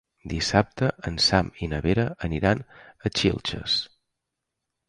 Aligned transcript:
Dissabte 0.31 0.87
en 1.11 1.19
Sam 1.25 1.51
i 1.67 1.69
na 1.75 1.83
Vera 1.87 2.07
aniran 2.29 2.65
a 2.73 3.13
Xilxes. 3.21 3.77